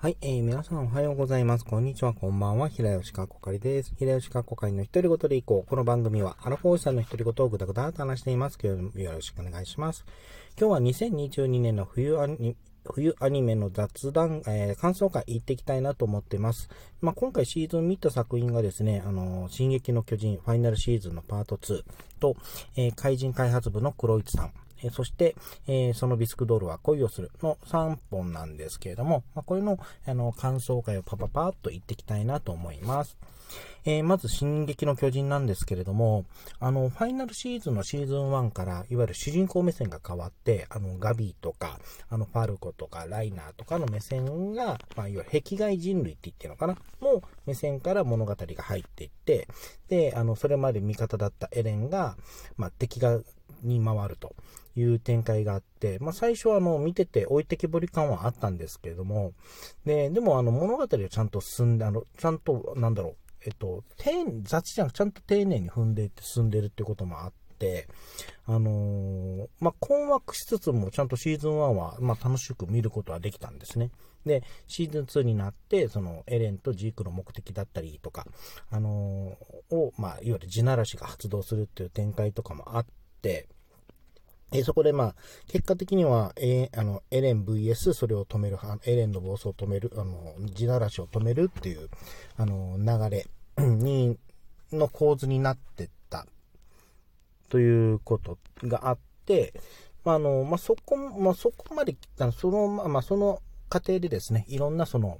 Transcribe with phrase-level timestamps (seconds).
[0.00, 1.64] はい、えー、皆さんおはようございます。
[1.64, 2.68] こんにちは、こんばんは。
[2.68, 3.92] 平吉かっこかりです。
[3.98, 5.68] 平吉かっこかりの独り言でいこう。
[5.68, 8.60] この番組は、アラフォーさんの独り言をぐだぐだと話しています。
[8.62, 10.04] 今日もよろしくお願いします。
[10.56, 16.68] 今日は2022年の冬アニ冬アニメの雑談、えー、感想会行っていきたいなと思ってます。
[17.00, 21.82] まあ、今回シーズン見た作品がですね、あのー、進撃の巨人ファイナルシーズンのパート2
[22.20, 22.36] と、
[22.76, 24.52] えー、怪人開発部の黒市さん、
[24.82, 25.34] えそして、
[25.66, 33.18] えそのビスクドールは恋をするの3本なんですけれども、まあ、これのあの感想会をパパパーっと言っていきたいなと思います。
[33.84, 36.26] えー、まず、進撃の巨人なんですけれども、
[36.60, 41.78] あの、ファイナルシーズンのシーズン1から、いわゆる主人公目線が変わって、あの、ガビーとか、
[42.10, 46.76] あの、ファルコとか、ライナーとかの目線が、まあ、いわゆる壁外人類って言ってるのかな？
[47.00, 49.48] の目線から物語が入っていって、
[49.88, 52.16] で、あの、それまで味方だったエレンが、
[52.56, 53.20] まあ、敵が、
[53.62, 54.34] に回ると
[54.76, 59.32] いう展開があって、まあ、最初はあの見てて置いてきぼり感はあったんですけれども、
[59.84, 63.84] で、でもあの物語をちゃんと進んで、あの、ちゃんと、なんだろう、えっと、
[64.42, 67.88] 雑じゃん、ちゃんと丁寧に踏んでいって進んでるってこともあって、
[68.46, 73.90] あのー、まあ、困惑しつつもちゃんとシーズン1は、まあ、楽しく見ることはできたんですね。
[74.24, 78.26] で、シーズン2になって、その、エレンとジークの目的だったりとか、
[78.70, 82.86] あのー、を、まあ、いわゆる地ならしが発動するっていう展開とかもあっ
[83.22, 83.48] て、
[84.50, 85.14] えそこでまあ、
[85.48, 91.90] 結果的には、えあの、エレン VS それを止める、エレンの暴走を止める、あの、地ならしを止めるっていう、
[92.36, 93.26] あの、流れ
[93.62, 94.18] に、
[94.72, 96.26] の構図になってった、
[97.50, 99.52] ということがあって、
[100.04, 105.18] まあ、あの、まあ、そこ、まあ、そこまで、あのその、まあ、その過程でですね、いろんなその、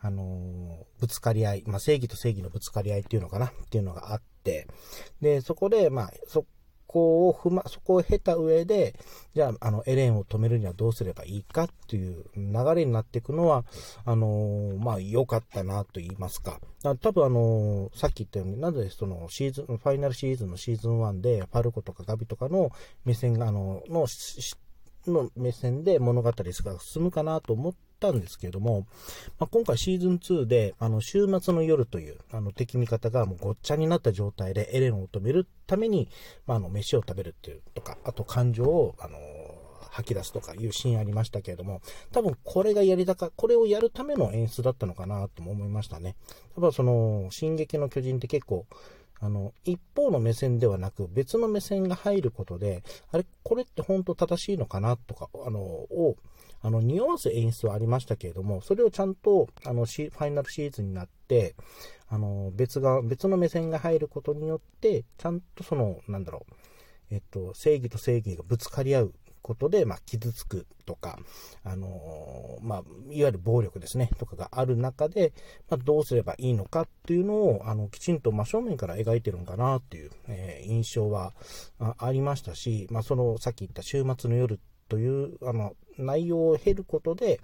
[0.00, 4.68] あの、ぶつかり合い、まあ、正義と正義のぶつかり合いっていうのかなっていうのがあって、
[5.20, 6.44] で、そこで、まあ、そ
[6.94, 8.94] こを踏ま、そこを経た上で、
[9.34, 13.64] じゃあ、あの、エレンを止めるにはどうすればいいかっていう流れになっていくのは、
[14.04, 16.60] あのー、まあ、良かったなと言いますか。
[17.00, 22.70] 多分あのー、さっき言ったように、なぜそのシーズン、ファイナルシーズンのシーズン1で、ファルコとかガビとかの
[23.04, 24.06] 目線が、あの、の、
[25.06, 28.86] の目線で物語が進むかなと思ってたんですけれども、
[29.38, 36.08] まあ、今回シーズン2で、あの、週末の夜という、あの、敵味方がもうごっちゃになった状態でエレンを止めるために、
[36.46, 39.18] まあ、あの、飯を食べるっていうとか、あと感情を、あの、
[39.94, 46.16] 吐き出すとかいうシーンありましたけれども、多分これがやりたか、これをやるための演出だったのかなとも思いましたね。
[46.56, 48.66] 多分その、進撃の巨人って結構、
[49.20, 52.82] あの、一方の目線ではなく別の目線が入ることで、
[53.12, 56.16] あれ、これって本当正しいのかなとか、あの、を、
[56.64, 61.54] あの、匂わす演出はありましたけれども、それをちゃんと、あの、ファイナルシーズンになって、
[62.08, 66.54] あの、別が、別の目線が入ることによって、ちゃんとその、なんだろう、
[67.10, 71.18] えっと、正義と正義がぶつかり合うことで、まあ、傷つくとか、
[71.64, 72.78] あのー、まあ、
[73.10, 75.34] いわゆる暴力ですね、とかがある中で、
[75.68, 81.34] まあ、どうすればいいのかっていうのを、あの、きちんと真正面から描いてるんかなっていう、えー、印象は
[81.98, 84.58] ありましたし、まあ、その、さっき言った週末の夜
[84.88, 87.40] という、あの、内容を経ることで、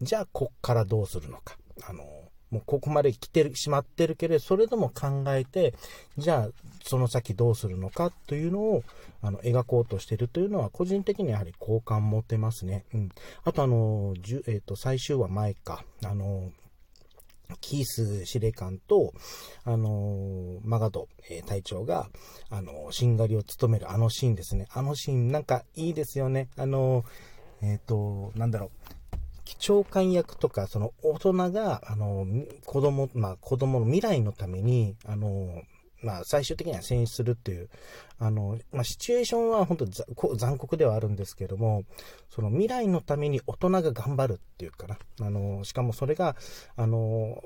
[0.00, 1.56] じゃあ、こっからどうするのか。
[1.84, 2.04] あの、
[2.52, 5.74] もうここまで来てしまってるけれど、それでも考えて、
[6.18, 6.48] じゃあ、
[6.84, 8.84] その先どうするのかというのを、
[9.22, 12.84] あの、描こうとしてるというのは、個人的にやはり好感持てますね。
[12.92, 13.08] うん。
[13.44, 16.52] あと、あの、えっ、ー、と、最終話前か、あの、
[17.60, 19.12] キース司令官と、
[19.64, 22.08] あのマガド、えー、隊長が、
[22.50, 24.68] あのしんがりを務めるあのシーンですね。
[24.72, 26.48] あのシーン、なんかいいですよね。
[26.56, 27.04] あの
[27.62, 28.70] えっ、と、なんだろう。
[29.58, 32.26] 長官役とか、その大人が、あの、
[32.64, 35.62] 子供、まあ子供の未来のために、あの、
[36.02, 37.68] まあ最終的には選出するっていう、
[38.18, 41.84] あの、まあシチュエーションは本当残酷ではあるんですけども、
[42.30, 44.98] その未来のために大人が頑張るっていうかな。
[45.20, 46.36] あの、しかもそれが、
[46.76, 47.42] あの、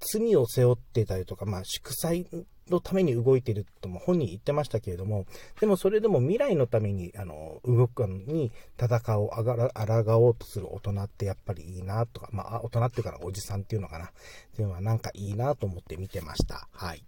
[0.00, 2.26] 罪を背負ってたりとか、まあ祝祭
[2.70, 5.26] のために動いてるとも本人言ってましたけれども、
[5.60, 9.70] でもそれでも未来のために、あの、動くのに戦おう、あがら、
[10.04, 14.06] 抗おうとする大人ってやっぱりいいなとか、まあ、大人っていうかな、おじさんっていうのかな。
[14.06, 14.10] っ
[14.54, 16.68] ていうのはなんかいいなと思って見てました。
[16.72, 17.04] はい。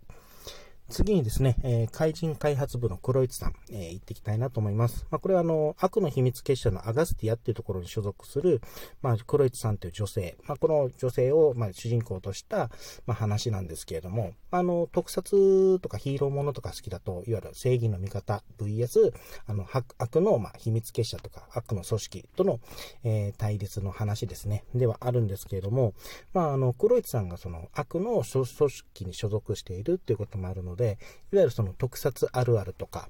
[0.90, 5.06] 次にですね、えー、怪人開発部の黒市さん、えー、行っていきたいなと思います。
[5.10, 8.60] まあ、これはあの、悪の秘密結社のアガスティアっていうところに所属する、
[9.00, 12.70] まあ、黒市さんという女性、まあ、この女性を、まあ、主人公とした、
[13.06, 19.12] まあ、話なんですけれども、あの、特撮とかヒーローものとか好きだと、いわゆる正義の味方 VS、
[19.46, 22.58] あの、悪の、まあ、秘密結社とか悪の組織との、
[23.04, 25.94] えー、対立の話ですね、ではあるんですけれども、
[26.34, 30.98] まあ、あの、黒市さんがその悪の組織に所属しているっていうこともあるので、で、
[31.32, 33.08] いわゆるその特撮あるあるとか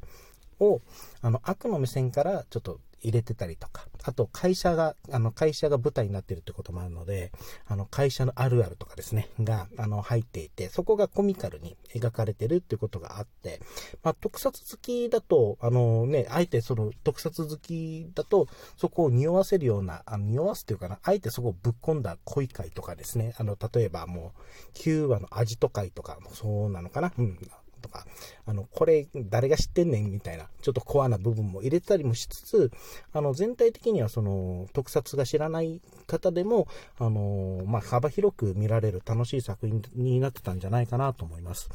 [0.59, 0.83] を、
[1.23, 7.33] あの、悪の目線からちょっと入れてたりとか、あと会社が、あの会社が舞台になってるってこともあるので、
[7.67, 13.61] あの会社のあるあるとかですね、が、あの入っていて、そこがコミカルに描かれてるっていうことがあって、
[14.03, 24.33] まあ、特撮好きだと、あのね、あえてその特撮好きだと、そこを匂わせるような、あの匂わすっていうかな、あえてそこをぶっ込んだ恋会とかですね、あの、例えばも
[24.75, 27.39] う、9話の味と会とかもそうなのかな、うん、
[27.81, 28.07] とか、
[28.47, 32.71] あの、これ誰が知ってんねんみたいな、ちょっとコアな部分も入れたりもしつつ、
[33.13, 36.69] あの、全体的にはその、特撮が知らない方でも、
[36.99, 41.69] あの、まあ、幅広く見られる楽しい作品になってたんじゃないかなと思います。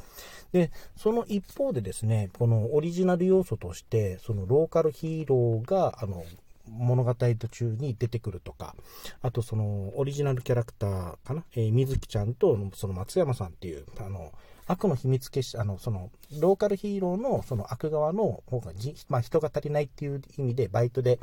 [0.52, 6.24] で、その一方でですね、このオリジナル要素として、そのローカルヒーローが、あの、
[6.70, 8.76] 物語途中に出てくるとか、
[9.22, 14.32] あとそのオリジナルキャラクターかな、えー、水木ちゃんとその松山さんっていう、あの、
[14.68, 16.10] 悪の秘密結社、あの、その、
[16.40, 21.20] ローカルヒーローの、その悪側の方がじ、まあ、人が足りないっていう意味で、バイトで、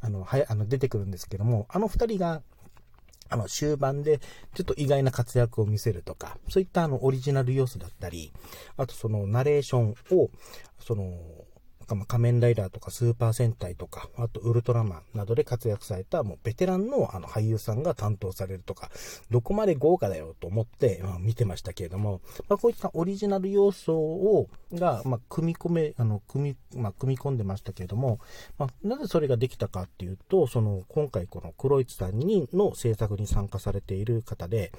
[0.00, 2.42] あの、はや、あの、出てくるんですけども、あの二人が、
[3.30, 4.20] あの、終盤で、
[4.54, 8.32] ちょっと意外な活躍を見せるとか、そういったあの、オリジナル要素だったり、
[8.76, 10.30] あとその、ナレーションを、
[10.78, 11.18] その、
[11.84, 18.90] 仮面ライダーとかスーパー戦隊とか、あとウルトラマンなどで活躍されたもうベテランのあの俳優さんが担当されるとか、
[19.30, 28.18] どこまで豪華だよと思って、まあ、見てましたけれども、まあ、こういったオリジナル要素を、が、まあ、組み込め、あの、組み、まあ、組み込んでましたけれども、
[28.58, 32.18] まあ、なぜそれができたかっていうと、その、今回この黒市さん
[32.52, 34.72] の制作に参加されている方で、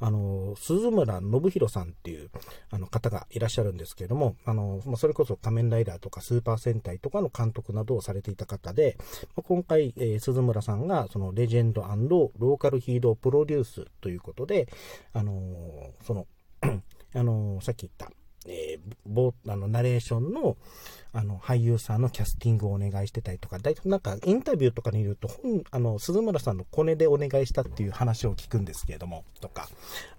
[0.00, 2.30] あの、鈴村信弘さんっていう、
[2.70, 8.96] あの方がいらっしゃるんですけれども、あの、まあ、それこそ仮面ライダーとかスーパー戦隊とかの監督などをされていた方で、
[9.36, 14.68] 今回、えー、鈴村さんがそのレジェンドローカルヒーロープロデュースということで、
[15.12, 16.26] あのー、その、
[17.14, 18.10] あのー、さっき言った、
[18.48, 20.56] えー、あの、ナレーションの、
[21.14, 29.68] あの、俳優さんのキャスティングをお願いしてたりとか、大体なんかインタビューとかにいると、本、あの、鈴村さんのコネでお願いしたっていう話を聞くんですけれども、とか、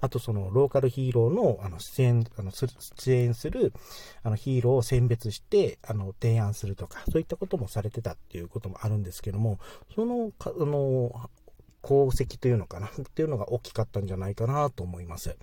[0.01, 3.73] あとその、ローカルヒーローの、あの、出演、あの、出演する、
[4.21, 9.59] あの、ヒーローを選別して、あの、提案するとか、そういったこともされてたっていうこともあるんですけども、
[9.95, 11.29] その、あの、
[11.83, 12.87] 功績というのかな？
[12.89, 15.35] っていうのが大きかったんじゃないかなと思います。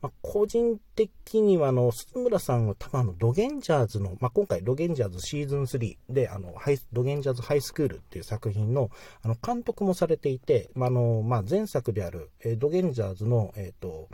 [0.00, 8.90] まあ、個人的には、あの、鈴村さんは多分あの、ドゲンジャーズの、まあ、今回ドゲンジャーズシーズン3で、あの、ハイドゲンジャーズハイスクールっていう作品の、
[9.22, 14.08] あの、監督もされていて、まあ、あの、まあ、前作である、えー、ドゲンジャーズの、えっ、ー、と、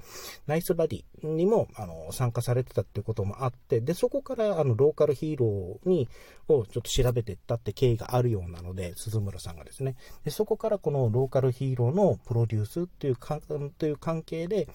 [0.47, 6.09] ナイスバディにも、あの、参加されてたっていうこともあって、で、そこから、あの、ローカルヒーローに、
[6.49, 9.97] をちょっと調べていったって経緯があるようなので、鈴村さんがですね。
[10.25, 13.39] で、そこからこのローカルヒーローヒーローのプロデュースっていうか、
[13.79, 14.67] という関係で、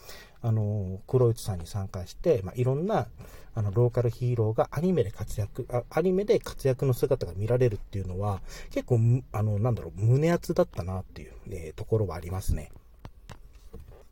[0.44, 3.08] あの、黒市さんに参加して、まあ、いろんな、
[3.56, 9.00] あの、ローカルヒーローがアニメで活躍、アニメで活躍の姿が見られるっていうのは、結構、
[9.32, 12.72] あの、なんだろう、胸熱だったなっていう、え、ところはありますね。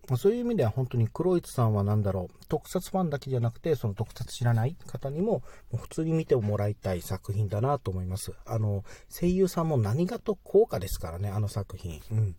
[0.09, 8.33] まそういう意味では本当に黒市さんは何だろう、特撮ファンだけじゃなくて、その特撮知らない方にも、も普通に見てもらいたい作品だなと思います。
[8.45, 12.01] あの、声優さんも何がと効果ですからね、あの作品。
[12.11, 12.35] うん。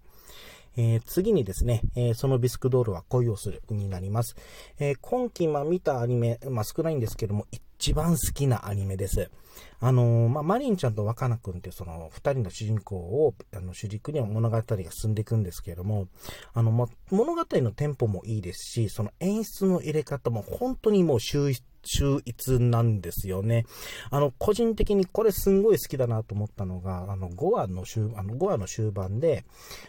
[0.76, 4.36] えー、次にですね、えー、そのビスクドールは恋をするになります。
[4.78, 7.46] えー、今期、ま見たアニメ、まあ、少ないんですけども、
[7.84, 9.30] 一番好きなアニメです。
[9.78, 16.08] あのまあ、マリンちゃんと若菜くんってその二人の主人公を、あの、主軸には物語が進んでいくんですけれども、
[16.54, 23.66] あの、ま物語のテンポもいいですし、その演出の入れ方も本当にもう秀逸秀逸なんですよね。
[24.08, 29.44] あの、個人的にこれすんごい好きだなと思ったのが、あの、5話の終、あの、5話の終盤で、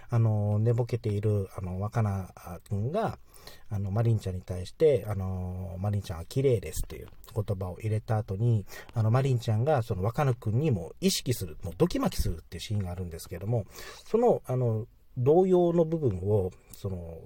[0.10, 3.18] あの、寝ぼけている、あの、若菜くんが、
[3.70, 13.66] あの、マリンちゃんに対して、あの、マリンちゃんは綺麗ですっていう言葉を入れた後に、あの、マリンちゃんが、その若野くんにも意識する、もうドキマキするっていうシーンがあるんですけども、
[14.06, 14.88] その、あの、
[15.18, 17.20] 同様の部分を、その、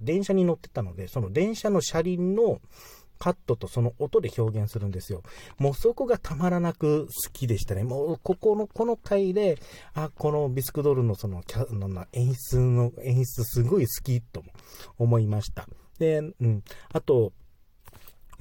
[0.00, 2.60] 電車に乗ってたので、その電車の車輪の、
[3.18, 5.22] カットとその音で表現するんですよ。
[5.58, 7.84] もうそこがたまらなく好きでしたね。
[7.84, 9.58] もうここの、この回で、
[9.94, 14.42] あ、このビスクドルのそのキャの演出の、演出すごい好きと
[14.98, 15.68] 思いました。
[15.98, 16.62] で、うん。
[16.92, 17.32] あと、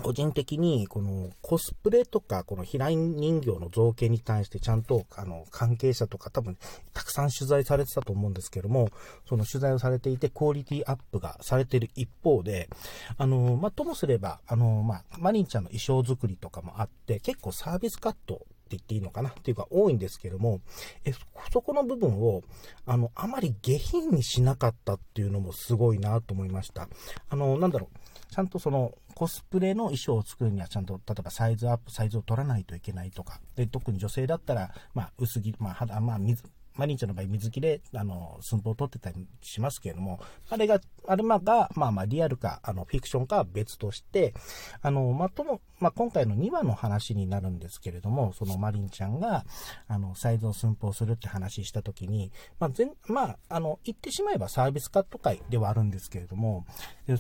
[0.02, 6.58] 個人的に、このコスプレとか、この平井人形の造形に対してちゃんと、あの、関係者とか多分、
[6.94, 8.90] たくさん取材されてたと思うんですけども、
[9.28, 12.70] その取材をされていて、クオリティアップがされている一方で、
[13.18, 20.62] あの、ま、ともすれば、あの、ま、マリンちゃんの衣装作りとかもあって、結構サービスカットって言っていいのかなっていうか多いんですけども、
[21.06, 21.14] え、
[21.52, 22.42] そこの部分を、
[22.86, 26.88] あの、あまり下品にしなかったっていうのもすごいなと思いました。
[27.30, 27.98] あの、なんだろう、
[28.34, 36.42] ちゃんとそのコスプレの衣装を作るにはちゃんと、例えばサイズアップ、サイズを取らないといけないとか、で、特に女性だったら、まあ、薄着、まあ、肌、まあ、水、
[36.76, 44.34] マリンちゃんの場合水着で、あの、寸法を取ってたりしますけれども、あれが、あれまが、まあまあリアルか、あの、フィクションかは別として、
[44.82, 49.46] あの、まあ、とも、まあ、今回の2話の話になるんですけれども、そのマリンちゃんが、
[49.88, 56.66] あの、サイズを寸法するって話したときに、まあ、全、まあ、あの、言ってしまえばサービスカット会ではあるんですけれども、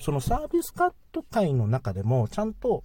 [0.01, 2.83] そのサービスカット会の中でも、ちゃんと、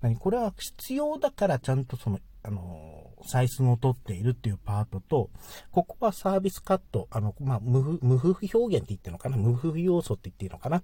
[0.00, 5.30] 何これは必要だからちゃんとその、あの、採寸を取っているっていうパートと、
[5.70, 9.36] ここはサービスカット、あの、まあ、無無夫婦表現って言ってるのかな？
[9.36, 10.78] 無風要素って言っていいのかな？
[10.78, 10.82] っ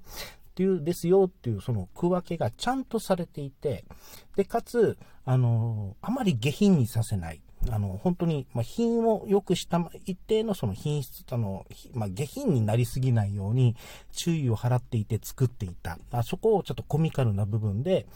[0.54, 3.84] ていう、ですよっていうその区分けがちゃんとされていて、
[4.36, 7.42] で、かつ、あの、あまり下品にさせない。
[7.70, 13.76] あの、本当に、まあ、品を良くした、一定のその品質、あの、まあ、下品になりすぎないように
[14.12, 15.98] 注意を払っていて作っていた。
[16.10, 18.06] あそこをちょっとコミカルな部分で、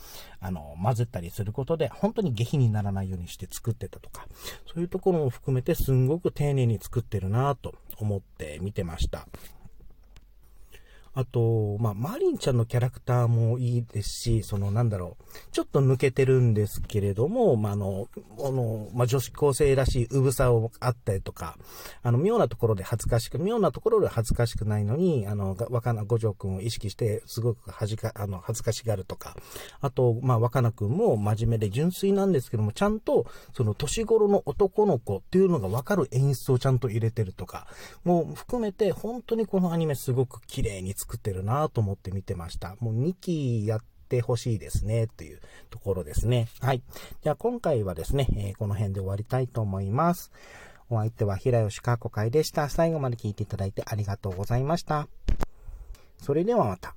[0.41, 4.27] あの、混ぜたりすることで、本当に下品にならないようにして作ってたとか、
[4.67, 9.27] そういうところも含めてすんごく丁寧に作ってるなと思って見てました。
[11.13, 21.57] あと、まあ、マリンちゃんのキャラクターもいいですし、その、なんだろう、ちょっと抜けてるんですけれども、まあ、あの、あの、まあ、女子高生らしいうぶさをあったりとか、
[22.05, 29.37] あの、妙なところで恥ずかしく、妙なところで恥ずかしくないのに、あの、若菜五条くんを意識して、すごく恥か、あの、恥ずかしがるとか、
[29.81, 37.67] あと、まあ、若菜くんも真面目で純粋なんですけども、ちゃんと、その、年頃の男の子っていうのがわかる演出をちゃんと入れてるとか、
[38.05, 42.77] もう含めて、本当にこのアニメすごく綺麗に作ってるなと思って見てました。
[42.81, 45.41] もう2期やってほしいですね、という
[45.71, 46.49] ところですね。
[46.61, 46.83] はい。
[47.23, 50.31] じゃあ今回はですね、えー、この辺で終わりたいと思います。
[50.91, 52.69] お相手は平吉かこ会でした。
[52.69, 55.09] 最後まで聞いていただいてありがとうございました。
[56.19, 56.95] それではまた。